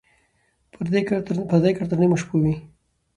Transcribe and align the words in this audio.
ـ 0.39 0.73
پردى 1.51 1.71
کټ 1.75 1.85
تر 1.89 1.97
نيمو 2.01 2.17
شپو 2.21 2.35
وي. 2.43 2.53